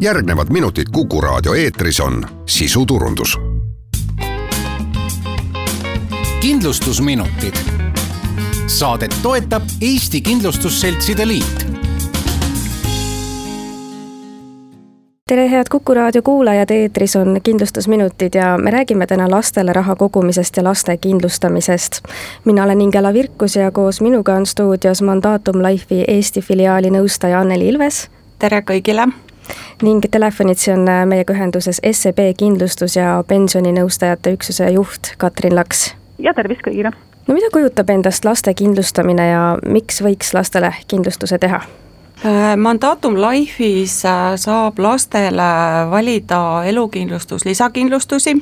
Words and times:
järgnevad 0.00 0.46
minutid 0.50 0.84
Kuku 0.92 1.20
raadio 1.20 1.54
eetris 1.54 2.00
on 2.00 2.26
sisuturundus. 2.46 3.38
kindlustusminutid. 6.40 7.54
Saadet 8.66 9.14
toetab 9.22 9.62
Eesti 9.80 10.20
Kindlustusseltside 10.20 11.28
Liit 11.28 11.66
tere, 15.26 15.50
head 15.50 15.64
Kuku 15.70 15.94
raadio 15.94 16.22
kuulajad, 16.22 16.70
eetris 16.70 17.16
on 17.16 17.40
Kindlustusminutid 17.42 18.34
ja 18.34 18.58
me 18.58 18.70
räägime 18.70 19.06
täna 19.06 19.30
lastele 19.30 19.72
raha 19.72 19.96
kogumisest 19.96 20.56
ja 20.56 20.64
laste 20.64 20.96
kindlustamisest. 20.96 22.02
mina 22.44 22.64
olen 22.64 22.80
Ingela 22.80 23.12
Virkus 23.12 23.56
ja 23.56 23.70
koos 23.70 24.00
minuga 24.00 24.34
on 24.34 24.46
stuudios 24.46 25.02
Mandatum 25.02 25.56
Life'i 25.56 26.04
Eesti 26.08 26.40
filiaali 26.40 26.90
nõustaja 26.90 27.40
Anneli 27.40 27.68
Ilves. 27.68 28.10
tere 28.38 28.60
kõigile! 28.60 29.29
Ning 29.82 30.04
telefonitsi 30.10 30.72
on 30.72 30.86
meiega 31.08 31.34
ühenduses 31.34 31.80
SEB 31.92 32.18
kindlustus- 32.38 32.96
ja 32.96 33.24
pensioninõustajate 33.26 34.32
üksuse 34.38 34.70
juht 34.70 35.14
Katrin 35.18 35.54
Laks. 35.56 35.94
ja 36.18 36.34
tervist 36.34 36.66
kõigile! 36.66 36.92
no 37.26 37.34
mida 37.34 37.50
kujutab 37.52 37.90
endast 37.90 38.24
laste 38.24 38.54
kindlustamine 38.54 39.28
ja 39.28 39.44
miks 39.66 40.02
võiks 40.02 40.34
lastele 40.34 40.74
kindlustuse 40.88 41.38
teha? 41.38 41.62
Äh, 42.24 42.56
Mandatum 42.56 43.14
Life'is 43.14 44.04
äh, 44.04 44.36
saab 44.36 44.78
lastele 44.78 45.42
valida 45.90 46.64
elukindlustus, 46.64 47.44
lisakindlustusi, 47.44 48.34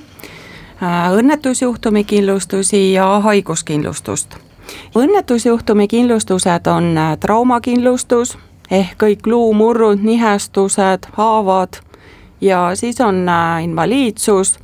äh, 0.83 1.13
õnnetusjuhtumi 1.15 2.05
kindlustusi 2.05 2.93
ja 2.93 3.21
haiguskindlustust. 3.21 4.35
õnnetusjuhtumi 4.97 5.87
kindlustused 5.89 6.67
on 6.67 6.99
traumakindlustus 7.21 8.39
ehk 8.71 8.97
kõik 9.03 9.27
luumurrud, 9.27 10.03
nihestused, 10.03 11.11
haavad 11.17 11.81
ja 12.41 12.71
siis 12.75 13.01
on 13.01 13.27
invaliidsus 13.63 14.59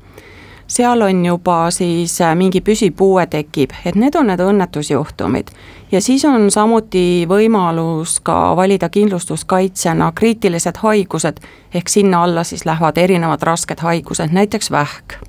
seal 0.66 1.02
on 1.02 1.26
juba 1.26 1.70
siis 1.70 2.20
äh, 2.20 2.34
mingi 2.36 2.60
püsipuue 2.60 3.26
tekib, 3.26 3.70
et 3.84 3.94
need 3.94 4.14
on 4.14 4.26
need 4.26 4.40
õnnetusjuhtumid. 4.40 5.50
ja 5.92 6.00
siis 6.00 6.24
on 6.24 6.50
samuti 6.50 7.26
võimalus 7.28 8.18
ka 8.22 8.56
valida 8.56 8.88
kindlustuskaitsjana 8.88 10.12
kriitilised 10.14 10.80
haigused, 10.82 11.40
ehk 11.74 11.88
sinna 11.88 12.22
alla 12.24 12.44
siis 12.44 12.66
lähevad 12.66 12.98
erinevad 12.98 13.42
rasked 13.42 13.80
haigused, 13.80 14.32
näiteks 14.32 14.70
vähk. 14.70 15.20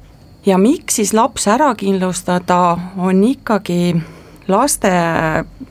ja 0.46 0.58
miks 0.58 0.96
siis 0.96 1.14
laps 1.14 1.48
ära 1.48 1.76
kindlustada, 1.76 2.78
on 2.98 3.24
ikkagi 3.24 3.96
laste 4.48 4.92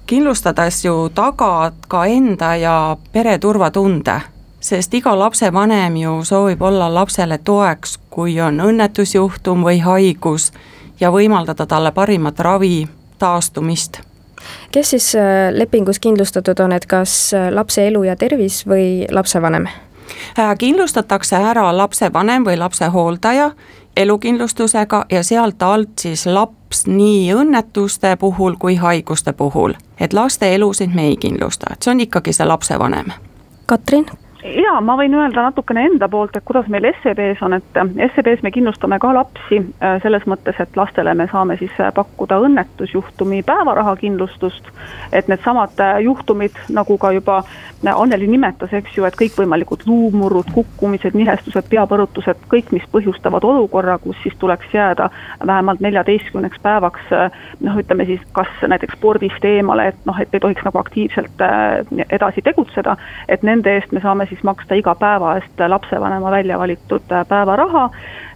kindlustades 0.06 0.84
ju 0.84 1.08
tagad 1.14 1.74
ka 1.88 2.04
enda 2.06 2.56
ja 2.56 2.96
pere 3.12 3.38
turvatunde 3.38 4.20
sest 4.64 4.94
iga 4.94 5.12
lapsevanem 5.18 5.96
ju 5.96 6.24
soovib 6.24 6.62
olla 6.62 6.88
lapsele 6.94 7.38
toeks, 7.38 7.98
kui 8.10 8.40
on 8.40 8.60
õnnetusjuhtum 8.64 9.64
või 9.66 9.82
haigus 9.84 10.52
ja 11.00 11.10
võimaldada 11.12 11.66
talle 11.68 11.92
parimat 11.92 12.40
ravi, 12.40 12.88
taastumist. 13.18 14.00
kes 14.72 14.90
siis 14.90 15.14
äh, 15.14 15.52
lepingus 15.52 16.00
kindlustatud 16.00 16.60
on, 16.60 16.72
et 16.72 16.86
kas 16.86 17.34
äh, 17.34 17.50
lapse 17.52 17.86
elu 17.86 18.04
ja 18.04 18.16
tervis 18.16 18.64
või 18.66 19.06
lapsevanem? 19.10 19.68
Äh, 20.38 20.56
kindlustatakse 20.58 21.36
ära 21.36 21.76
lapsevanem 21.76 22.44
või 22.44 22.56
lapsehooldaja 22.56 23.50
elukindlustusega 23.96 25.04
ja 25.10 25.22
sealt 25.22 25.62
alt 25.62 25.98
siis 25.98 26.26
laps 26.26 26.63
nii 26.86 27.32
õnnetuste 27.34 28.16
puhul 28.16 28.56
kui 28.58 28.76
haiguste 28.76 29.32
puhul. 29.32 29.74
et 30.00 30.12
laste 30.12 30.54
elusid 30.54 30.94
me 30.94 31.06
ei 31.06 31.16
kindlusta, 31.16 31.66
et 31.72 31.82
see 31.82 31.90
on 31.90 32.00
ikkagi 32.00 32.32
see 32.32 32.46
lapsevanem. 32.46 33.12
Katrin, 33.66 34.06
jaa, 34.44 34.80
ma 34.84 34.96
võin 34.98 35.14
öelda 35.16 35.46
natukene 35.46 35.86
enda 35.88 36.08
poolt, 36.12 36.36
et 36.36 36.44
kuidas 36.44 36.68
meil 36.72 36.86
SEB-s 37.02 37.42
on, 37.44 37.56
et 37.56 37.78
äh, 37.80 37.92
SEB-s 38.14 38.44
me 38.44 38.52
kindlustame 38.54 38.98
ka 39.00 39.12
lapsi 39.16 39.60
äh, 39.60 39.96
selles 40.02 40.26
mõttes, 40.28 40.58
et 40.60 40.76
lastele 40.76 41.14
me 41.16 41.26
saame 41.32 41.56
siis 41.60 41.72
äh, 41.80 41.92
pakkuda 41.94 42.38
õnnetusjuhtumi 42.44 43.42
päevarahakindlustust, 43.46 44.68
et 45.12 45.30
needsamad 45.32 45.80
juhtumid, 46.04 46.58
nagu 46.68 46.98
ka 46.98 47.14
juba 47.16 47.42
Anneli 47.84 48.24
nimetas, 48.24 48.72
eks 48.72 48.94
ju, 48.96 49.04
et 49.04 49.16
kõikvõimalikud 49.18 49.82
luumurrud, 49.84 50.48
kukkumised, 50.54 51.12
nihestused, 51.18 51.66
peapõrutused, 51.68 52.38
kõik, 52.48 52.70
mis 52.72 52.86
põhjustavad 52.88 53.44
olukorra, 53.44 53.98
kus 54.00 54.16
siis 54.22 54.32
tuleks 54.40 54.72
jääda 54.72 55.10
vähemalt 55.44 55.82
neljateistkümneks 55.84 56.62
päevaks 56.64 57.12
noh, 57.60 57.76
ütleme 57.76 58.06
siis 58.08 58.24
kas 58.32 58.48
näiteks 58.64 58.96
spordist 58.96 59.44
eemale, 59.44 59.90
et 59.92 60.08
noh, 60.08 60.16
et 60.16 60.32
ei 60.32 60.40
tohiks 60.40 60.64
nagu 60.64 60.80
aktiivselt 60.80 61.44
edasi 62.08 62.40
tegutseda, 62.46 62.96
et 63.28 63.44
nende 63.44 63.76
eest 63.76 63.92
me 63.92 64.00
saame 64.00 64.24
siis 64.32 64.33
siis 64.34 64.44
maksta 64.44 64.74
iga 64.74 64.94
päeva 64.98 65.36
eest 65.38 65.62
lapsevanema 65.68 66.30
välja 66.30 66.58
valitud 66.58 67.12
äh, 67.12 67.26
päevaraha 67.28 67.88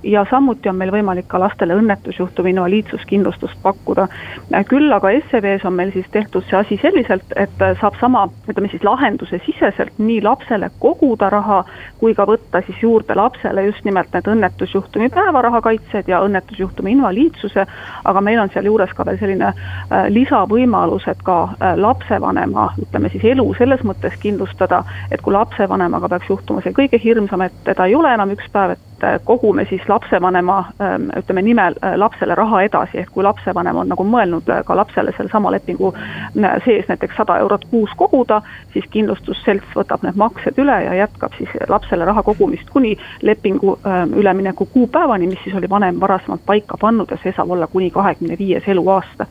ja 0.02 0.24
samuti 0.30 0.68
on 0.68 0.76
meil 0.76 0.92
võimalik 0.92 1.26
ka 1.28 1.40
lastele 1.40 1.76
õnnetusjuhtumi 1.78 2.50
invaliidsuskindlustust 2.54 3.58
pakkuda. 3.62 4.06
Äh, 4.54 4.64
küll 4.68 4.92
aga 4.92 5.10
SEB-s 5.30 5.66
on 5.66 5.76
meil 5.78 5.92
siis 5.92 6.06
tehtud 6.12 6.46
see 6.48 6.58
asi 6.58 6.78
selliselt, 6.82 7.34
et 7.36 7.62
äh, 7.62 7.74
saab 7.80 7.98
sama, 8.00 8.26
ütleme 8.48 8.70
siis 8.72 8.84
lahenduse 8.86 9.40
siseselt 9.46 9.98
nii 9.98 10.20
lapsele 10.24 10.70
koguda 10.78 11.30
raha, 11.34 11.62
kui 12.00 12.14
ka 12.14 12.26
võtta 12.28 12.62
siis 12.66 12.82
juurde 12.82 13.16
lapsele 13.18 13.66
just 13.66 13.84
nimelt 13.84 14.12
need 14.14 14.30
õnnetusjuhtumi 14.34 15.10
päevaraha 15.14 15.60
kaitsed 15.64 16.08
ja 16.08 16.22
õnnetusjuhtumi 16.26 16.94
invaliidsuse, 16.96 17.66
aga 18.04 18.24
meil 18.24 18.40
on 18.42 18.52
sealjuures 18.54 18.94
ka 18.96 19.06
veel 19.08 19.20
selline 19.20 19.52
äh, 19.52 20.08
lisavõimalus, 20.14 21.08
et 21.08 21.22
ka 21.24 21.38
lapsevanema, 21.76 22.68
ütleme 22.82 23.10
siis 23.12 23.24
elu 23.32 23.44
selles 23.58 23.82
mõttes 23.86 24.14
kindlustada, 24.22 24.82
et 25.10 25.22
kui 25.22 25.34
lapsevanemaga 25.34 26.08
peaks 26.08 26.30
juhtuma 26.30 26.62
see 26.64 26.74
kõige 26.76 27.00
hirmsam, 27.02 27.42
et 27.44 27.56
teda 27.64 27.86
ei 27.88 27.96
ole 27.98 28.12
enam 28.14 28.32
üks 28.34 28.48
päev, 28.52 28.76
et 28.76 28.87
kogume 29.24 29.66
siis 29.68 29.82
lapsevanema 29.88 30.58
ähm, 30.80 31.02
ütleme 31.18 31.42
nimel 31.42 31.74
äh, 31.84 31.94
lapsele 31.96 32.34
raha 32.34 32.62
edasi, 32.62 32.98
ehk 32.98 33.10
kui 33.12 33.24
lapsevanem 33.24 33.76
on 33.76 33.88
nagu 33.88 34.04
mõelnud 34.04 34.50
äh, 34.50 34.62
ka 34.64 34.76
lapsele 34.76 35.12
sellesama 35.16 35.52
lepingu 35.54 35.92
äh, 35.94 36.56
sees 36.64 36.88
näiteks 36.88 37.16
sada 37.16 37.38
eurot 37.38 37.64
kuus 37.70 37.90
koguda, 37.96 38.40
siis 38.72 38.86
kindlustusselts 38.90 39.76
võtab 39.76 40.02
need 40.06 40.18
maksed 40.18 40.58
üle 40.58 40.78
ja 40.84 40.94
jätkab 41.02 41.36
siis 41.38 41.50
lapsele 41.68 42.04
raha 42.04 42.22
kogumist 42.22 42.70
kuni 42.70 42.96
lepingu 43.22 43.78
ähm, 43.86 44.14
ülemineku 44.18 44.66
kuupäevani, 44.72 45.26
mis 45.26 45.42
siis 45.44 45.56
oli 45.56 45.70
vanem 45.70 46.00
varasemalt 46.00 46.46
paika 46.46 46.78
pannud 46.80 47.10
ja 47.10 47.18
see 47.22 47.34
saab 47.36 47.50
olla 47.50 47.66
kuni 47.66 47.90
kahekümne 47.90 48.38
viies 48.38 48.68
eluaasta 48.68 49.26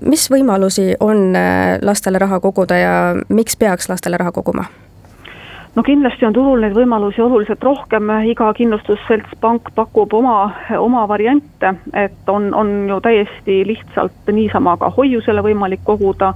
mis 0.00 0.30
võimalusi 0.32 0.94
on 1.00 1.34
lastele 1.82 2.18
raha 2.18 2.40
koguda 2.40 2.76
ja 2.78 2.94
miks 3.28 3.56
peaks 3.56 3.88
lastele 3.88 4.16
raha 4.16 4.32
koguma? 4.32 4.64
No 5.74 5.82
kindlasti 5.82 6.26
on 6.26 6.34
turul 6.34 6.62
neid 6.62 6.74
võimalusi 6.74 7.22
oluliselt 7.22 7.62
rohkem, 7.62 8.10
iga 8.30 8.50
kindlustusselts, 8.56 9.36
pank 9.40 9.70
pakub 9.76 10.12
oma, 10.18 10.36
oma 10.78 11.04
variante, 11.08 11.74
et 11.94 12.28
on, 12.28 12.50
on 12.54 12.72
ju 12.90 12.98
täiesti 13.04 13.60
lihtsalt 13.68 14.32
niisama 14.34 14.76
ka 14.80 14.90
hoiusele 14.96 15.44
võimalik 15.46 15.84
koguda, 15.86 16.32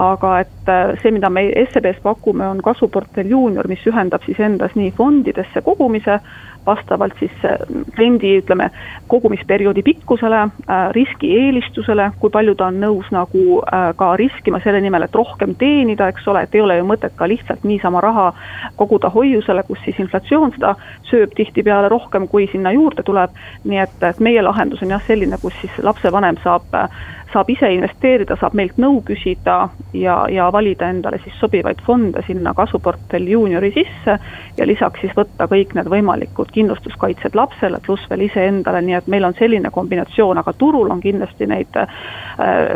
aga 0.00 0.34
et 0.44 0.72
äh, 0.72 0.94
see, 1.02 1.12
mida 1.14 1.30
me 1.32 1.48
SEB-s 1.72 2.00
pakume, 2.04 2.46
on 2.48 2.62
kasvuportfell 2.64 3.30
juunior, 3.30 3.68
mis 3.68 3.84
ühendab 3.90 4.24
siis 4.26 4.40
endas 4.40 4.76
nii 4.78 4.94
fondidesse 4.96 5.64
kogumise, 5.66 6.20
vastavalt 6.66 7.14
siis 7.18 7.44
äh, 7.44 7.58
kliendi, 7.94 8.36
ütleme, 8.40 8.70
kogumisperioodi 9.08 9.82
pikkusele, 9.82 10.40
äh, 10.40 10.90
riskieelistusele, 10.96 12.10
kui 12.20 12.30
palju 12.30 12.54
ta 12.54 12.68
on 12.70 12.80
nõus 12.82 13.10
nagu 13.14 13.44
äh, 13.60 13.90
ka 13.96 14.12
riskima 14.20 14.60
selle 14.64 14.80
nimel, 14.80 15.06
et 15.06 15.14
rohkem 15.14 15.54
teenida, 15.60 16.08
eks 16.12 16.28
ole, 16.28 16.44
et 16.44 16.54
ei 16.54 16.64
ole 16.64 16.78
ju 16.80 16.88
mõtet 16.88 17.16
ka 17.16 17.28
lihtsalt 17.30 17.64
niisama 17.64 18.02
raha 18.04 18.30
koguda 18.76 19.10
hoiusele, 19.14 19.64
kus 19.68 19.80
siis 19.84 20.00
inflatsioon 20.02 20.54
seda 20.56 20.74
sööb 21.10 21.34
tihtipeale 21.36 21.88
rohkem, 21.92 22.28
kui 22.28 22.48
sinna 22.52 22.72
juurde 22.76 23.02
tuleb. 23.06 23.30
nii 23.64 23.78
et, 23.78 24.02
et 24.02 24.20
meie 24.20 24.42
lahendus 24.42 24.82
on 24.82 24.90
jah 24.90 25.02
selline, 25.06 25.38
kus 25.42 25.54
siis 25.60 25.78
lapsevanem 25.84 26.38
saab 26.44 26.76
saab 27.32 27.50
ise 27.50 27.68
investeerida, 27.74 28.36
saab 28.40 28.54
meilt 28.58 28.78
nõu 28.80 29.00
küsida 29.06 29.56
ja, 29.94 30.16
ja 30.30 30.48
valida 30.52 30.88
endale 30.90 31.20
siis 31.22 31.36
sobivaid 31.40 31.82
fonde 31.86 32.22
sinna 32.26 32.54
kasvuportfell 32.54 33.28
juuniori 33.30 33.70
sisse 33.74 34.16
ja 34.58 34.66
lisaks 34.66 35.04
siis 35.04 35.14
võtta 35.16 35.46
kõik 35.50 35.74
need 35.78 35.90
võimalikud 35.90 36.50
kindlustuskaitsed 36.54 37.36
lapsele, 37.38 37.78
pluss 37.86 38.08
veel 38.10 38.26
iseendale, 38.26 38.82
nii 38.86 38.98
et 38.98 39.10
meil 39.12 39.28
on 39.28 39.36
selline 39.38 39.70
kombinatsioon, 39.70 40.42
aga 40.42 40.54
turul 40.58 40.90
on 40.90 41.02
kindlasti 41.04 41.46
neid 41.50 41.78
äh, 41.78 41.94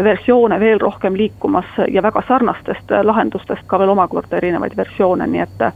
versioone 0.05 0.61
veel 0.61 0.81
rohkem 0.82 1.17
liikumas 1.19 1.81
ja 1.90 2.02
väga 2.02 2.23
sarnastest 2.28 2.94
lahendustest 3.02 3.67
ka 3.67 3.78
veel 3.78 3.94
omakorda 3.96 4.38
erinevaid 4.38 4.76
versioone, 4.76 5.26
nii 5.26 5.44
et 5.44 5.69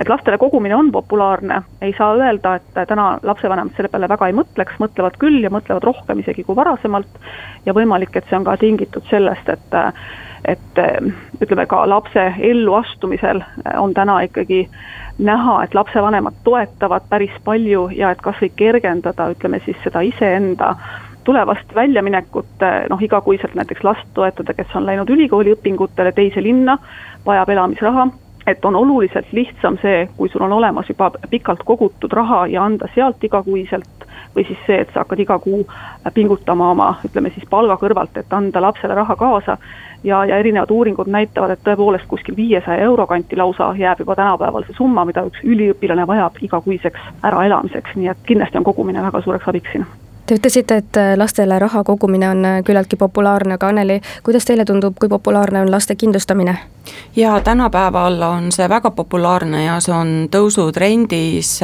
et 0.00 0.08
lastele 0.08 0.38
kogumine 0.38 0.76
on 0.76 0.90
populaarne, 0.92 1.62
ei 1.82 1.94
saa 1.98 2.14
öelda, 2.16 2.54
et 2.54 2.88
täna 2.88 3.18
lapsevanemad 3.22 3.76
selle 3.76 3.90
peale 3.92 4.08
väga 4.08 4.28
ei 4.30 4.36
mõtleks, 4.36 4.80
mõtlevad 4.80 5.18
küll 5.20 5.42
ja 5.44 5.50
mõtlevad 5.52 5.84
rohkem 5.84 6.22
isegi 6.22 6.44
kui 6.44 6.56
varasemalt. 6.56 7.20
Ja 7.66 7.74
võimalik, 7.76 8.16
et 8.16 8.28
see 8.28 8.38
on 8.38 8.48
ka 8.48 8.56
tingitud 8.56 9.08
sellest, 9.10 9.48
et 9.48 9.80
et 10.42 10.78
ütleme 11.38 11.68
ka 11.70 11.84
lapse 11.86 12.22
elluastumisel 12.42 13.44
on 13.78 13.92
täna 13.94 14.16
ikkagi 14.26 14.64
näha, 15.22 15.60
et 15.62 15.74
lapsevanemad 15.74 16.40
toetavad 16.44 17.06
päris 17.08 17.36
palju 17.44 17.84
ja 17.94 18.10
et 18.10 18.22
kas 18.24 18.40
või 18.42 18.50
kergendada, 18.56 19.28
ütleme 19.30 19.60
siis 19.64 19.78
seda 19.84 20.02
iseenda 20.02 20.74
tulevast 21.24 21.74
väljaminekut, 21.74 22.64
noh 22.90 23.02
igakuiselt 23.06 23.54
näiteks 23.54 23.84
last 23.86 24.08
toetada, 24.14 24.54
kes 24.54 24.74
on 24.74 24.86
läinud 24.86 25.10
ülikooli 25.14 25.54
õpingutele 25.54 26.10
teise 26.12 26.42
linna, 26.42 26.74
vajab 27.26 27.54
elamisraha 27.54 28.08
et 28.46 28.64
on 28.64 28.76
oluliselt 28.76 29.32
lihtsam 29.32 29.78
see, 29.82 30.08
kui 30.16 30.28
sul 30.28 30.42
on 30.42 30.52
olemas 30.52 30.88
juba 30.88 31.10
pikalt 31.30 31.62
kogutud 31.64 32.12
raha 32.12 32.46
ja 32.46 32.64
anda 32.64 32.88
sealt 32.94 33.24
igakuiselt 33.24 34.06
või 34.36 34.44
siis 34.46 34.58
see, 34.66 34.80
et 34.80 34.92
sa 34.92 35.02
hakkad 35.02 35.20
iga 35.20 35.38
kuu 35.38 35.64
pingutama 36.14 36.70
oma, 36.70 36.88
ütleme 37.04 37.30
siis 37.34 37.48
palga 37.50 37.76
kõrvalt, 37.80 38.16
et 38.16 38.32
anda 38.32 38.62
lapsele 38.62 38.94
raha 38.94 39.16
kaasa. 39.16 39.58
ja, 40.04 40.24
ja 40.24 40.38
erinevad 40.38 40.70
uuringud 40.70 41.06
näitavad, 41.06 41.50
et 41.50 41.60
tõepoolest 41.64 42.08
kuskil 42.10 42.36
viiesaja 42.36 42.82
euro 42.82 43.06
kanti 43.06 43.36
lausa 43.36 43.74
jääb 43.78 44.00
juba 44.02 44.16
tänapäeval 44.18 44.64
see 44.66 44.74
summa, 44.74 45.04
mida 45.04 45.22
üks 45.22 45.44
üliõpilane 45.44 46.06
vajab 46.06 46.40
igakuiseks 46.42 47.00
äraelamiseks, 47.22 47.94
nii 47.94 48.08
et 48.08 48.24
kindlasti 48.26 48.58
on 48.58 48.64
kogumine 48.64 49.02
väga 49.02 49.22
suureks 49.22 49.48
abiks 49.48 49.72
siin 49.72 49.86
Te 50.26 50.36
ütlesite, 50.38 50.76
et 50.76 50.98
lastele 51.16 51.58
raha 51.58 51.82
kogumine 51.84 52.28
on 52.30 52.44
küllaltki 52.64 52.96
populaarne, 52.96 53.54
aga 53.58 53.68
Anneli, 53.72 54.00
kuidas 54.22 54.44
teile 54.46 54.64
tundub, 54.64 54.94
kui 55.00 55.08
populaarne 55.08 55.60
on 55.60 55.70
laste 55.70 55.96
kindlustamine? 55.98 56.58
jaa, 57.16 57.40
tänapäeval 57.40 58.22
on 58.22 58.52
see 58.52 58.68
väga 58.68 58.90
populaarne 58.90 59.64
ja 59.64 59.80
see 59.80 59.94
on 59.94 60.12
tõusutrendis. 60.30 61.60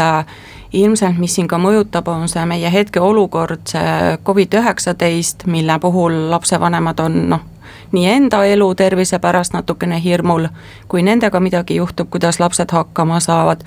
Ilmselt, 0.73 1.17
mis 1.17 1.33
siin 1.35 1.47
ka 1.49 1.57
mõjutab, 1.57 2.11
on 2.13 2.29
see 2.29 2.43
meie 2.45 2.69
hetkeolukord, 2.73 3.63
see 3.71 4.19
Covid-19, 4.25 5.47
mille 5.49 5.79
puhul 5.81 6.19
lapsevanemad 6.31 7.01
on 7.01 7.17
noh, 7.31 7.47
nii 7.93 8.05
enda 8.11 8.43
elu 8.45 8.75
tervise 8.75 9.19
pärast 9.19 9.57
natukene 9.57 10.03
hirmul, 10.05 10.51
kui 10.89 11.03
nendega 11.03 11.41
midagi 11.41 11.79
juhtub, 11.81 12.11
kuidas 12.11 12.41
lapsed 12.41 12.69
hakkama 12.73 13.21
saavad, 13.21 13.65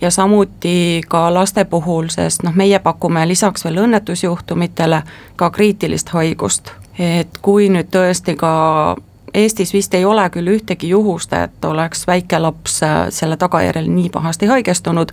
ja 0.00 0.10
samuti 0.10 1.00
ka 1.08 1.34
laste 1.34 1.64
puhul, 1.64 2.08
sest 2.08 2.42
noh, 2.42 2.54
meie 2.54 2.78
pakume 2.78 3.28
lisaks 3.28 3.64
veel 3.64 3.76
õnnetusjuhtumitele 3.86 5.02
ka 5.36 5.50
kriitilist 5.50 6.08
haigust. 6.08 6.70
et 6.98 7.38
kui 7.42 7.68
nüüd 7.68 7.90
tõesti 7.90 8.36
ka 8.36 8.96
Eestis 9.34 9.72
vist 9.74 9.94
ei 9.94 10.04
ole 10.04 10.30
küll 10.30 10.46
ühtegi 10.46 10.88
juhust, 10.88 11.32
et 11.32 11.64
oleks 11.64 12.06
väike 12.06 12.38
laps 12.38 12.80
selle 13.10 13.36
tagajärjel 13.36 13.88
nii 13.90 14.10
pahasti 14.14 14.46
haigestunud, 14.46 15.10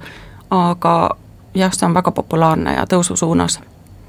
aga 0.49 1.09
jah, 1.55 1.73
see 1.73 1.87
on 1.87 1.93
väga 1.93 2.11
populaarne 2.11 2.75
ja 2.75 2.85
tõususuunas 2.85 3.59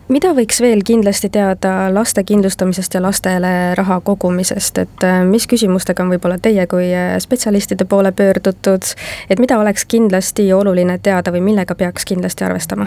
mida 0.08 0.32
võiks 0.34 0.60
veel 0.60 0.82
kindlasti 0.84 1.28
teada 1.28 1.94
laste 1.94 2.24
kindlustamisest 2.24 2.94
ja 2.94 3.02
lastele 3.02 3.74
raha 3.74 4.00
kogumisest, 4.00 4.78
et 4.78 5.04
äh, 5.04 5.22
mis 5.24 5.46
küsimustega 5.46 6.02
on 6.02 6.12
võib-olla 6.14 6.38
teie 6.42 6.66
kui 6.66 6.90
äh, 6.94 7.16
spetsialistide 7.18 7.84
poole 7.84 8.12
pöördutud, 8.12 8.92
et 9.30 9.38
mida 9.38 9.58
oleks 9.58 9.84
kindlasti 9.84 10.52
oluline 10.52 10.98
teada 10.98 11.32
või 11.32 11.40
millega 11.52 11.74
peaks 11.74 12.04
kindlasti 12.04 12.44
arvestama? 12.44 12.86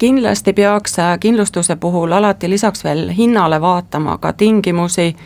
kindlasti 0.00 0.52
peaks 0.52 0.98
äh, 0.98 1.18
kindlustuse 1.20 1.76
puhul 1.76 2.12
alati 2.12 2.50
lisaks 2.50 2.84
veel 2.84 3.10
hinnale 3.16 3.60
vaatama 3.60 4.18
ka 4.18 4.32
tingimusi 4.32 5.16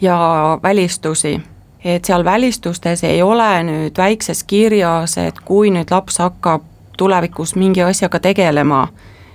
ja 0.00 0.18
välistusi. 0.62 1.40
et 1.84 2.04
seal 2.04 2.24
välistustes 2.24 3.04
ei 3.04 3.22
ole 3.22 3.62
nüüd 3.62 3.96
väikses 3.98 4.44
kirjas, 4.44 5.18
et 5.18 5.40
kui 5.44 5.70
nüüd 5.70 5.90
laps 5.90 6.18
hakkab 6.18 6.62
tulevikus 6.98 7.54
mingi 7.54 7.82
asjaga 7.82 8.20
tegelema. 8.20 8.88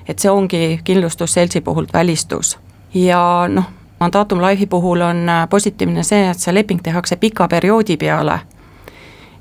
Et 0.08 0.20
see 0.20 0.32
ongi 0.32 0.80
kindlustusseltsi 0.84 1.62
puhult 1.62 1.94
välistus 1.94 2.58
ja 2.94 3.46
noh, 3.48 3.66
Mandatum 4.00 4.42
Life'i 4.42 4.66
puhul 4.66 5.02
on 5.02 5.30
äh, 5.30 5.50
positiivne 5.50 6.04
see, 6.04 6.30
et 6.30 6.40
see 6.40 6.54
leping 6.54 6.82
tehakse 6.84 7.16
pika 7.16 7.48
perioodi 7.48 7.98
peale. 7.98 8.40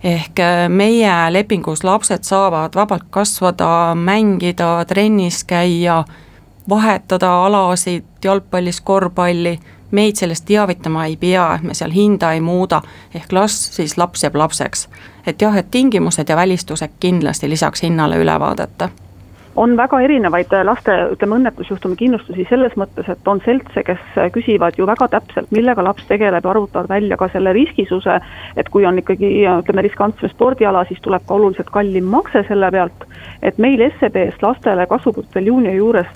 ehk 0.05 0.39
äh, 0.39 0.69
meie 0.69 1.15
lepingus 1.31 1.85
lapsed 1.85 2.23
saavad 2.23 2.75
vabalt 2.75 3.05
kasvada, 3.11 3.95
mängida, 3.95 4.85
trennis 4.89 5.45
käia, 5.45 6.05
vahetada 6.69 7.45
alasid 7.45 8.05
jalgpallis, 8.25 8.81
korvpalli, 8.81 9.59
meid 9.91 10.17
sellest 10.17 10.45
teavitama 10.45 11.07
ei 11.07 11.17
pea, 11.17 11.55
et 11.55 11.63
me 11.63 11.75
seal 11.75 11.91
hinda 11.91 12.33
ei 12.33 12.41
muuda, 12.41 12.83
ehk 13.15 13.33
las 13.33 13.59
siis 13.77 13.99
laps 13.99 14.23
jääb 14.23 14.37
lapseks. 14.37 14.89
et 15.27 15.43
jah, 15.43 15.57
et 15.57 15.71
tingimused 15.71 16.29
ja 16.29 16.37
välistused 16.37 16.91
kindlasti 17.01 17.49
lisaks 17.49 17.83
hinnale 17.83 18.17
üle 18.17 18.39
vaadata 18.41 18.89
on 19.57 19.77
väga 19.77 20.01
erinevaid 20.01 20.53
laste, 20.65 20.95
ütleme, 21.13 21.37
õnnetusjuhtumi 21.41 21.97
kindlustusi 22.01 22.47
selles 22.49 22.75
mõttes, 22.81 23.09
et 23.13 23.29
on 23.29 23.41
seltse, 23.45 23.83
kes 23.87 24.21
küsivad 24.33 24.79
ju 24.79 24.87
väga 24.89 25.09
täpselt, 25.13 25.51
millega 25.53 25.85
laps 25.85 26.07
tegeleb 26.09 26.45
ja 26.45 26.51
arvutavad 26.55 26.89
välja 26.89 27.19
ka 27.21 27.29
selle 27.33 27.53
riskisuse, 27.57 28.19
et 28.57 28.71
kui 28.73 28.87
on 28.89 28.99
ikkagi 29.03 29.33
ütleme, 29.45 29.85
riskantsem 29.85 30.33
spordiala, 30.33 30.85
siis 30.89 31.01
tuleb 31.05 31.27
ka 31.29 31.37
oluliselt 31.37 31.73
kallim 31.75 32.09
makse 32.13 32.45
selle 32.49 32.71
pealt, 32.73 33.07
et 33.43 33.59
meil 33.59 33.83
SEB-s 33.99 34.43
lastele 34.43 34.87
kasvupuutel 34.87 35.51
juuni 35.53 35.77
juures 35.77 36.09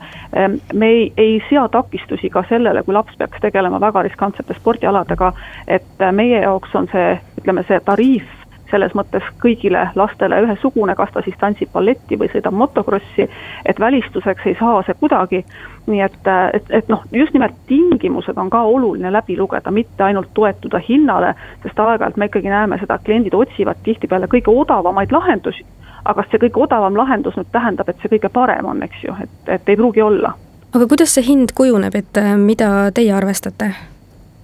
me 0.72 0.88
ei, 0.88 1.12
ei 1.16 1.36
sea 1.48 1.68
takistusi 1.72 2.30
ka 2.30 2.44
sellele, 2.48 2.82
kui 2.82 2.94
laps 2.94 3.16
peaks 3.18 3.40
tegelema 3.40 3.80
väga 3.80 4.02
riskantsete 4.06 4.56
spordialadega, 4.58 5.32
et 5.68 6.08
meie 6.12 6.40
jaoks 6.42 6.74
on 6.74 6.88
see, 6.92 7.14
ütleme, 7.40 7.64
see 7.68 7.80
tariif 7.84 8.35
selles 8.70 8.94
mõttes 8.98 9.24
kõigile 9.42 9.86
lastele 9.94 10.40
ühesugune, 10.42 10.94
kas 10.98 11.12
ta 11.14 11.22
siis 11.24 11.36
tantsib 11.40 11.70
balletti 11.72 12.18
või 12.18 12.28
sõidab 12.32 12.54
motokrossi, 12.56 13.28
et 13.64 13.80
välistuseks 13.80 14.46
ei 14.46 14.56
saa 14.58 14.82
see 14.86 14.96
kuidagi, 15.00 15.42
nii 15.86 16.02
et, 16.02 16.18
et, 16.58 16.70
et 16.80 16.88
noh, 16.92 17.04
just 17.12 17.34
nimelt 17.34 17.54
tingimused 17.70 18.38
on 18.38 18.50
ka 18.50 18.62
oluline 18.66 19.12
läbi 19.12 19.36
lugeda, 19.38 19.70
mitte 19.70 20.04
ainult 20.04 20.32
toetuda 20.34 20.80
hinnale, 20.88 21.34
sest 21.62 21.80
aeg-ajalt 21.80 22.16
me 22.16 22.30
ikkagi 22.30 22.52
näeme 22.52 22.78
seda, 22.82 22.98
kliendid 23.04 23.34
otsivad 23.34 23.82
tihtipeale 23.86 24.30
kõige 24.32 24.52
odavamaid 24.52 25.14
lahendusi, 25.14 25.66
aga 26.04 26.22
kas 26.22 26.30
see 26.30 26.42
kõige 26.46 26.66
odavam 26.66 26.98
lahendus 26.98 27.36
nüüd 27.38 27.52
tähendab, 27.52 27.88
et 27.88 28.02
see 28.02 28.16
kõige 28.16 28.32
parem 28.32 28.66
on, 28.66 28.82
eks 28.86 29.04
ju, 29.06 29.18
et, 29.22 29.36
et 29.58 29.68
ei 29.68 29.78
pruugi 29.78 30.02
olla. 30.02 30.34
aga 30.74 30.86
kuidas 30.86 31.14
see 31.14 31.26
hind 31.26 31.54
kujuneb, 31.54 31.94
et 31.94 32.24
mida 32.36 32.90
teie 32.94 33.14
arvestate? 33.14 33.74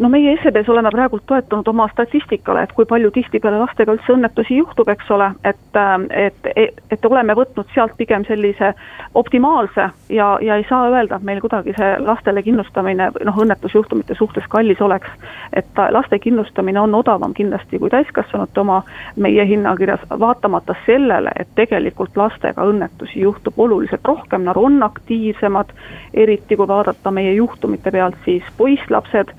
No 0.02 0.08
meie 0.08 0.34
SEB-s 0.42 0.68
oleme 0.68 0.90
praegult 0.90 1.22
toetunud 1.26 1.68
oma 1.68 1.86
statistikale, 1.92 2.64
et 2.66 2.72
kui 2.76 2.86
palju 2.88 3.10
tihtipeale 3.14 3.60
lastega 3.60 3.94
üldse 3.94 4.14
õnnetusi 4.14 4.58
juhtub, 4.58 4.88
eks 4.90 5.10
ole, 5.14 5.28
et, 5.46 5.78
et, 6.10 6.50
et 6.90 7.06
oleme 7.08 7.36
võtnud 7.38 7.70
sealt 7.74 7.94
pigem 7.98 8.24
sellise 8.26 8.72
optimaalse 9.18 9.88
ja, 10.12 10.28
ja 10.42 10.58
ei 10.58 10.66
saa 10.68 10.88
öelda, 10.90 11.20
et 11.20 11.28
meil 11.28 11.40
kuidagi 11.44 11.74
see 11.78 11.92
lastele 12.02 12.42
kindlustamine 12.42 13.10
noh, 13.28 13.40
õnnetusjuhtumite 13.44 14.16
suhtes 14.18 14.48
kallis 14.50 14.80
oleks. 14.82 15.08
et 15.52 15.82
laste 15.90 16.18
kindlustamine 16.18 16.80
on 16.80 16.94
odavam 16.94 17.34
kindlasti 17.34 17.78
kui 17.78 17.90
täiskasvanute 17.90 18.60
oma 18.60 18.82
meie 19.16 19.46
hinnakirjas, 19.46 20.06
vaatamata 20.20 20.74
sellele, 20.86 21.30
et 21.38 21.48
tegelikult 21.54 22.16
lastega 22.16 22.64
õnnetusi 22.66 23.20
juhtub 23.22 23.58
oluliselt 23.58 24.04
rohkem, 24.04 24.44
nad 24.48 24.56
on 24.56 24.82
aktiivsemad, 24.82 25.72
eriti 26.14 26.56
kui 26.56 26.68
vaadata 26.68 27.10
meie 27.10 27.34
juhtumite 27.34 27.90
pealt, 27.90 28.16
siis 28.24 28.46
poisslapsed 28.56 29.34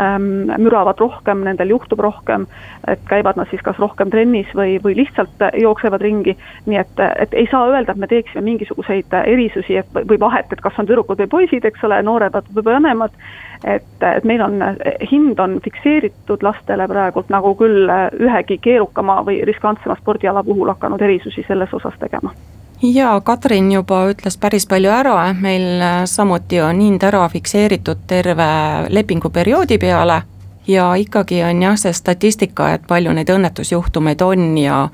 ähm, 0.00 0.50
müravad 0.62 1.00
rohkem, 1.00 1.42
nendel 1.46 1.72
juhtub 1.74 2.00
rohkem, 2.00 2.46
et 2.88 3.00
käivad 3.08 3.38
nad 3.38 3.50
siis 3.50 3.62
kas 3.64 3.78
rohkem 3.78 4.10
trennis 4.10 4.50
või, 4.56 4.78
või 4.84 4.96
lihtsalt 4.98 5.44
jooksevad 5.60 6.02
ringi, 6.04 6.36
nii 6.66 6.80
et, 6.80 7.02
et 7.24 7.34
ei 7.34 7.48
saa 7.50 7.68
öelda, 7.70 7.92
et 7.92 8.02
me 8.02 8.10
teeksime 8.10 8.44
mingisuguseid 8.50 9.18
erisusi, 9.24 9.78
et 9.82 9.98
või 9.98 10.20
vahet, 10.20 10.52
et 10.52 10.62
kas 10.64 10.78
on 10.78 10.88
tüdrukud 10.88 11.20
või 11.22 11.32
poisid, 11.38 11.64
eks 11.64 11.84
ole, 11.88 12.02
nooremad 12.02 12.52
või 12.54 12.68
vanemad, 12.70 13.16
et, 13.64 13.90
et 14.02 14.28
meil 14.28 14.44
on, 14.44 14.62
hind 15.10 15.40
on 15.42 15.58
fikseeritud 15.64 16.46
lastele 16.46 16.86
praegult 16.88 17.32
nagu 17.34 17.54
küll 17.58 17.90
ühegi 18.20 18.60
keerukama 18.62 19.20
või 19.26 19.42
riskantsema 19.48 19.98
spordiala 19.98 20.44
puhul 20.46 20.74
hakanud 20.74 21.02
erisusi 21.02 21.44
selles 21.48 21.74
osas 21.74 21.98
tegema 21.98 22.34
jaa, 22.82 23.20
Katrin 23.20 23.72
juba 23.72 24.04
ütles 24.10 24.38
päris 24.38 24.66
palju 24.66 24.90
ära, 24.90 25.34
meil 25.40 25.82
äh, 25.82 26.02
samuti 26.04 26.60
on 26.62 26.80
hind 26.80 27.02
ära 27.02 27.28
fikseeritud 27.28 28.06
terve 28.06 28.48
lepinguperioodi 28.88 29.78
peale 29.78 30.22
ja 30.68 30.94
ikkagi 30.94 31.42
on 31.44 31.62
jah, 31.62 31.76
see 31.76 31.92
statistika, 31.92 32.72
et 32.74 32.86
palju 32.88 33.12
neid 33.12 33.30
õnnetusjuhtumeid 33.32 34.22
on 34.22 34.58
ja 34.58 34.88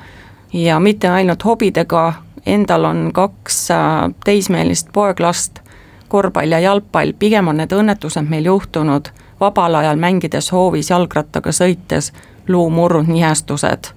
ja 0.55 0.79
mitte 0.81 1.09
ainult 1.11 1.45
hobidega, 1.45 2.13
endal 2.47 2.85
on 2.85 3.11
kaks 3.13 3.71
äh, 3.71 4.15
teismelist 4.25 4.93
poeglast, 4.93 5.61
korvpall 6.09 6.53
ja 6.53 6.61
jalgpall, 6.61 7.13
pigem 7.19 7.49
on 7.49 7.59
need 7.59 7.73
õnnetused 7.73 8.29
meil 8.31 8.47
juhtunud 8.47 9.11
vabal 9.41 9.75
ajal 9.75 9.99
mängides 9.99 10.53
hoovis, 10.53 10.91
jalgrattaga 10.91 11.53
sõites, 11.53 12.13
luumurrud, 12.49 13.11
nihestused. 13.11 13.91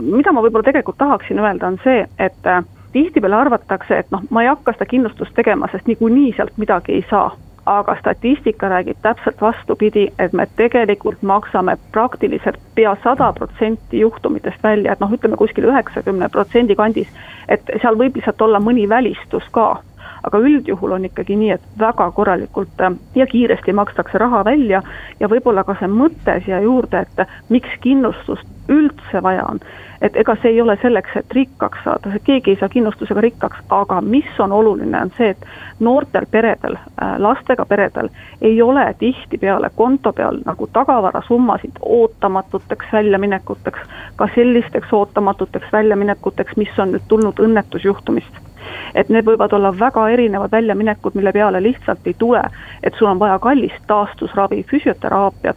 mida 0.00 0.32
ma 0.32 0.42
võib-olla 0.42 0.64
tegelikult 0.64 0.98
tahaksin 0.98 1.38
öelda, 1.38 1.66
on 1.66 1.78
see, 1.84 2.06
et 2.18 2.46
äh, 2.46 2.64
tihtipeale 2.92 3.36
arvatakse, 3.36 3.98
et 3.98 4.10
noh, 4.10 4.22
ma 4.30 4.42
ei 4.42 4.48
hakka 4.48 4.72
seda 4.72 4.86
kindlustust 4.90 5.34
tegema, 5.34 5.68
sest 5.72 5.86
niikuinii 5.86 6.32
sealt 6.36 6.56
midagi 6.56 6.92
ei 6.92 7.04
saa. 7.10 7.36
aga 7.68 7.96
statistika 8.00 8.68
räägib 8.68 8.96
täpselt 9.02 9.40
vastupidi, 9.40 10.06
et 10.18 10.32
me 10.32 10.46
tegelikult 10.56 11.22
maksame 11.22 11.74
praktiliselt 11.92 12.56
pea 12.74 12.96
sada 13.02 13.32
protsenti 13.32 14.00
juhtumitest 14.00 14.62
välja, 14.64 14.92
et 14.92 15.00
noh, 15.00 15.12
ütleme 15.12 15.36
kuskil 15.36 15.68
üheksakümne 15.68 16.28
protsendi 16.32 16.76
kandis, 16.76 17.08
et 17.48 17.68
seal 17.82 17.98
võib 18.00 18.16
lihtsalt 18.16 18.40
olla 18.40 18.60
mõni 18.60 18.88
välistus 18.88 19.44
ka 19.52 19.82
aga 20.22 20.38
üldjuhul 20.38 20.96
on 20.98 21.04
ikkagi 21.08 21.36
nii, 21.36 21.50
et 21.56 21.66
väga 21.78 22.10
korralikult 22.16 22.80
äh, 22.80 22.94
ja 23.14 23.26
kiiresti 23.26 23.72
makstakse 23.72 24.18
raha 24.18 24.44
välja 24.44 24.82
ja 25.20 25.28
võib-olla 25.30 25.64
ka 25.64 25.76
see 25.80 25.90
mõte 25.92 26.40
siia 26.44 26.60
juurde, 26.64 27.04
et 27.06 27.28
miks 27.48 27.80
kindlustust 27.84 28.46
üldse 28.68 29.22
vaja 29.22 29.44
on. 29.48 29.60
Et 30.02 30.16
ega 30.16 30.36
see 30.38 30.52
ei 30.54 30.60
ole 30.62 30.76
selleks, 30.82 31.16
et 31.18 31.32
rikkaks 31.34 31.80
saada, 31.84 32.12
keegi 32.24 32.52
ei 32.52 32.58
saa 32.60 32.68
kindlustusega 32.70 33.20
rikkaks, 33.24 33.64
aga 33.74 34.00
mis 34.00 34.28
on 34.38 34.52
oluline, 34.54 34.94
on 35.00 35.10
see, 35.16 35.32
et 35.34 35.46
noortel 35.82 36.26
peredel, 36.30 36.76
äh, 36.78 37.16
lastega 37.18 37.66
peredel 37.66 38.10
ei 38.40 38.60
ole 38.62 38.84
tihtipeale 38.98 39.70
konto 39.74 40.12
peal 40.12 40.38
nagu 40.46 40.68
tagavarasummasid 40.72 41.80
ootamatuteks 41.82 42.92
väljaminekuteks, 42.92 43.80
ka 44.16 44.28
sellisteks 44.34 44.92
ootamatuteks 44.92 45.72
väljaminekuteks, 45.72 46.56
mis 46.56 46.78
on 46.78 46.94
nüüd 46.94 47.08
tulnud 47.08 47.42
õnnetusjuhtumist 47.48 48.47
et 48.94 49.08
need 49.08 49.26
võivad 49.26 49.52
olla 49.52 49.72
väga 49.78 50.08
erinevad 50.10 50.52
väljaminekud, 50.52 51.14
mille 51.14 51.32
peale 51.32 51.62
lihtsalt 51.62 52.06
ei 52.06 52.14
tule. 52.18 52.42
et 52.82 52.94
sul 52.94 53.08
on 53.08 53.18
vaja 53.18 53.38
kallist 53.38 53.82
taastusravi, 53.86 54.62
füsioteraapiat, 54.70 55.56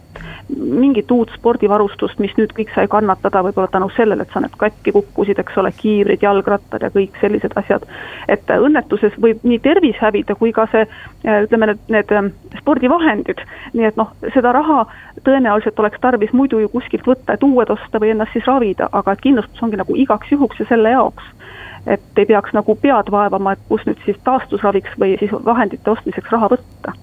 mingit 0.58 1.10
uut 1.10 1.30
spordivarustust, 1.36 2.18
mis 2.18 2.32
nüüd 2.36 2.52
kõik 2.56 2.72
sai 2.74 2.88
kannatada 2.88 3.42
võib-olla 3.46 3.68
tänu 3.70 3.88
sellele, 3.96 4.22
et 4.22 4.34
sa 4.34 4.40
need 4.42 4.56
katki 4.58 4.92
kukkusid, 4.92 5.38
eks 5.38 5.58
ole, 5.62 5.70
kiivrid, 5.76 6.22
jalgrattad 6.22 6.82
ja 6.82 6.90
kõik 6.90 7.18
sellised 7.20 7.54
asjad. 7.56 7.86
et 8.28 8.50
õnnetuses 8.50 9.14
võib 9.20 9.42
nii 9.42 9.58
tervis 9.58 9.96
hävida 10.00 10.34
kui 10.34 10.52
ka 10.52 10.66
see, 10.72 10.86
ütleme, 11.24 11.72
need, 11.72 11.84
need 11.88 12.12
ähm, 12.16 12.32
spordivahendid, 12.60 13.42
nii 13.72 13.86
et 13.90 13.96
noh, 13.96 14.12
seda 14.34 14.52
raha 14.52 14.84
tõenäoliselt 15.24 15.78
oleks 15.78 16.00
tarvis 16.00 16.32
muidu 16.32 16.60
ju 16.62 16.68
kuskilt 16.72 17.06
võtta, 17.06 17.34
et 17.34 17.46
uued 17.46 17.70
osta 17.70 18.00
või 18.02 18.12
ennast 18.14 18.34
siis 18.36 18.46
ravida, 18.46 18.88
aga 18.92 19.16
kindlustus 19.16 19.62
ongi 19.62 19.80
nagu 19.80 19.96
igaks 19.96 20.32
juhuks 20.32 20.62
ja 20.62 20.68
selle 20.68 20.94
jaoks 20.94 21.22
et 21.86 22.18
ei 22.18 22.26
peaks 22.26 22.52
nagu 22.54 22.74
pead 22.74 23.10
vaevama, 23.10 23.52
et 23.52 23.62
kus 23.68 23.84
nüüd 23.86 23.98
siis 24.04 24.18
taastusraviks 24.24 24.98
või 25.00 25.16
siis 25.18 25.32
vahendite 25.44 25.90
ostmiseks 25.90 26.30
raha 26.30 26.52
võtta. 26.54 26.94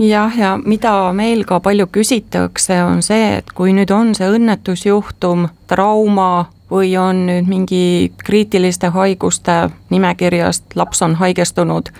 Jah, 0.00 0.38
ja 0.38 0.54
mida 0.64 1.12
meil 1.12 1.44
ka 1.44 1.58
palju 1.60 1.86
küsitakse, 1.92 2.78
on 2.84 3.02
see, 3.04 3.36
et 3.40 3.50
kui 3.52 3.74
nüüd 3.76 3.90
on 3.92 4.14
see 4.16 4.28
õnnetusjuhtum, 4.32 5.48
trauma 5.68 6.46
või 6.70 6.94
on 6.96 7.26
nüüd 7.26 7.48
mingi 7.50 8.12
kriitiliste 8.24 8.88
haiguste 8.94 9.68
nimekirjast 9.90 10.76
laps 10.78 11.02
on 11.02 11.18
haigestunud, 11.20 11.90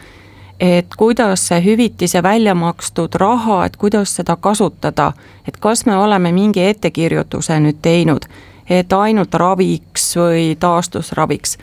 et 0.60 0.96
kuidas 0.96 1.48
see 1.48 1.60
hüvitise 1.64 2.22
välja 2.22 2.54
makstud 2.54 3.20
raha, 3.20 3.64
et 3.66 3.76
kuidas 3.76 4.14
seda 4.16 4.36
kasutada, 4.36 5.12
et 5.48 5.60
kas 5.60 5.84
me 5.86 5.96
oleme 5.96 6.32
mingi 6.32 6.64
ettekirjutuse 6.70 7.58
nüüd 7.60 7.82
teinud, 7.82 8.28
et 8.70 8.92
ainult 8.92 9.34
raviks 9.34 10.14
või 10.16 10.54
taastusraviks 10.60 11.58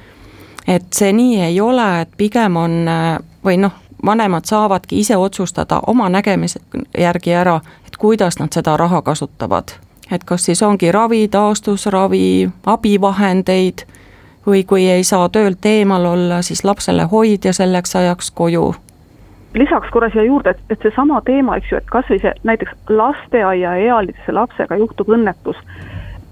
et 0.67 0.86
see 0.93 1.13
nii 1.13 1.41
ei 1.41 1.62
ole, 1.62 2.01
et 2.01 2.09
pigem 2.17 2.55
on 2.55 2.86
või 3.45 3.57
noh, 3.57 3.71
vanemad 4.05 4.45
saavadki 4.45 5.00
ise 5.00 5.17
otsustada 5.17 5.79
oma 5.88 6.09
nägemise 6.09 6.59
järgi 6.97 7.33
ära, 7.33 7.59
et 7.88 7.97
kuidas 7.97 8.39
nad 8.39 8.53
seda 8.53 8.77
raha 8.77 9.01
kasutavad. 9.01 9.63
et 10.12 10.24
kas 10.24 10.45
siis 10.45 10.63
ongi 10.63 10.91
ravi, 10.91 11.27
taastusravi, 11.27 12.50
abivahendeid 12.65 13.83
või 14.47 14.63
kui 14.63 14.89
ei 14.89 15.03
saa 15.03 15.29
töölt 15.29 15.65
eemal 15.65 16.05
olla, 16.05 16.41
siis 16.41 16.63
lapsele 16.63 17.03
hoidja 17.03 17.53
selleks 17.53 17.95
ajaks 17.95 18.31
koju 18.31 18.75
lisaks 19.53 19.89
korra 19.91 20.09
siia 20.09 20.24
juurde, 20.24 20.50
et, 20.50 20.59
et 20.69 20.81
seesama 20.81 21.21
teema, 21.25 21.55
eks 21.57 21.71
ju, 21.71 21.77
et 21.77 21.89
kas 21.91 22.05
või 22.09 22.19
see 22.21 22.33
näiteks 22.43 22.71
lasteaiaealise 22.89 24.31
lapsega 24.31 24.75
juhtub 24.75 25.09
õnnetus 25.09 25.57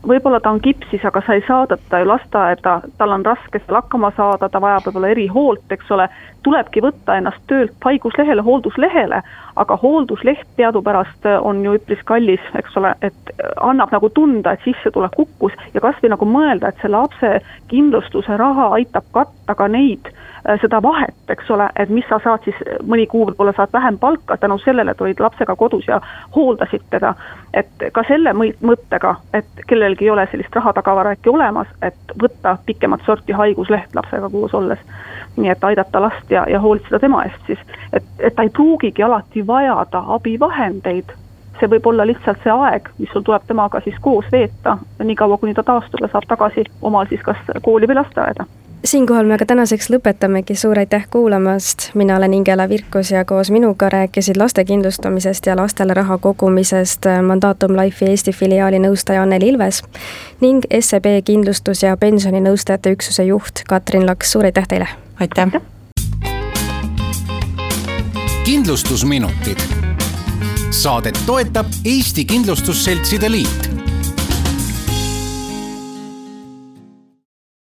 võib-olla 0.08 0.40
ta 0.40 0.52
on 0.54 0.62
kipsis, 0.64 1.04
aga 1.06 1.22
sa 1.26 1.36
ei 1.36 1.44
saada 1.48 1.78
teda 1.78 2.02
ju 2.02 2.10
lasteaeda, 2.10 2.76
tal 2.98 3.14
on 3.16 3.26
raske 3.26 3.60
seal 3.62 3.80
hakkama 3.80 4.12
saada, 4.18 4.50
ta 4.50 4.62
vajab 4.62 4.88
võib-olla 4.88 5.12
erihoolt, 5.14 5.66
eks 5.72 5.92
ole, 5.96 6.08
tulebki 6.46 6.84
võtta 6.86 7.18
ennast 7.18 7.42
töölt 7.50 7.74
haiguslehele, 7.86 8.44
hoolduslehele, 8.46 9.22
aga 9.56 9.80
hooldusleht 9.82 10.46
teadupärast 10.60 11.26
on 11.42 11.64
ju 11.66 11.78
üpris 11.80 12.04
kallis, 12.06 12.44
eks 12.60 12.78
ole, 12.82 12.94
et 13.02 13.34
annab 13.62 13.94
nagu 13.96 14.10
tunda, 14.14 14.54
et 14.54 14.68
sissetulek 14.68 15.16
kukkus 15.18 15.58
ja 15.74 15.82
kas 15.82 15.98
või 16.04 16.14
nagu 16.14 16.30
mõelda, 16.30 16.70
et 16.70 16.82
see 16.84 16.94
lapse 16.94 17.34
kindlustuse 17.72 18.38
raha 18.38 18.72
aitab 18.78 19.10
katta 19.16 19.58
ka 19.58 19.70
neid 19.72 20.14
Äh, 20.14 20.25
seda 20.62 20.82
vahet, 20.82 21.16
eks 21.30 21.50
ole, 21.52 21.68
et 21.80 21.90
mis 21.90 22.06
sa 22.10 22.20
saad 22.24 22.44
siis, 22.46 22.58
mõni 22.86 23.08
kuu 23.10 23.26
võib-olla 23.30 23.54
saad 23.58 23.74
vähem 23.74 23.98
palka 23.98 24.38
tänu 24.38 24.58
sellele, 24.62 24.92
et 24.92 25.02
olid 25.02 25.20
lapsega 25.20 25.56
kodus 25.56 25.88
ja 25.88 26.00
hooldasid 26.36 26.86
teda. 26.90 27.14
et 27.54 27.86
ka 27.92 28.04
selle 28.08 28.34
mõttega, 28.36 29.16
et 29.34 29.66
kellelgi 29.68 30.06
ei 30.06 30.10
ole 30.10 30.28
sellist 30.32 30.56
rahatagavara 30.56 31.16
äkki 31.16 31.30
olemas, 31.30 31.68
et 31.82 32.16
võtta 32.22 32.58
pikemat 32.66 33.02
sorti 33.06 33.34
haigusleht 33.34 33.96
lapsega 33.96 34.30
koos 34.30 34.54
olles. 34.54 34.80
nii 35.36 35.50
et 35.50 35.64
aidata 35.64 36.02
last 36.02 36.32
ja, 36.32 36.46
ja 36.50 36.60
hoolitseda 36.60 37.00
tema 37.00 37.24
eest 37.26 37.48
siis, 37.48 37.60
et, 37.94 38.04
et 38.20 38.36
ta 38.36 38.44
ei 38.44 38.50
pruugigi 38.50 39.04
alati 39.04 39.48
vajada 39.48 40.04
abivahendeid 40.18 41.16
see 41.60 41.70
võib 41.72 41.88
olla 41.88 42.06
lihtsalt 42.06 42.44
see 42.44 42.52
aeg, 42.52 42.90
mis 43.00 43.10
sul 43.14 43.24
tuleb 43.24 43.48
temaga 43.48 43.80
siis 43.82 43.96
koos 44.02 44.26
veeta, 44.32 44.78
niikaua 45.04 45.38
kuni 45.38 45.54
ta 45.54 45.64
taastub 45.64 46.04
ja 46.04 46.12
saab 46.12 46.28
tagasi 46.28 46.68
omal 46.82 47.08
siis 47.10 47.24
kas 47.24 47.40
kooli 47.64 47.88
või 47.88 48.02
lasteaeda 48.02 48.46
siinkohal 48.84 49.26
me 49.26 49.38
ka 49.38 49.46
tänaseks 49.46 49.90
lõpetamegi, 49.90 50.56
suur 50.56 50.80
aitäh 50.80 51.08
kuulamast, 51.12 51.90
mina 51.94 52.18
olen 52.18 52.34
Ingela 52.34 52.70
Virkus 52.70 53.12
ja 53.12 53.26
koos 53.26 53.52
minuga 53.52 53.90
rääkisid 53.90 54.38
laste 54.38 54.66
kindlustamisest 54.66 55.46
ja 55.46 55.56
lastele 55.56 55.94
raha 55.94 56.18
kogumisest 56.18 57.06
Mandatum 57.28 57.78
Life'i 57.78 58.10
Eesti 58.10 58.32
filiaali 58.32 58.80
nõustaja 58.80 59.22
Anneli 59.24 59.48
Ilves 59.54 59.84
ning 60.42 60.66
SEB 60.80 61.06
kindlustus- 61.26 61.84
ja 61.84 61.98
pensioninõustajate 61.98 62.92
üksuse 62.98 63.24
juht 63.24 63.64
Katrin 63.68 64.06
Laks, 64.06 64.32
suur 64.32 64.46
aitäh 64.46 64.68
teile! 64.68 64.88
aitäh! 65.20 65.62
kindlustusminutid. 68.46 69.58
saadet 70.72 71.20
toetab 71.26 71.66
Eesti 71.86 72.26
Kindlustusseltside 72.26 73.32
Liit 73.32 73.70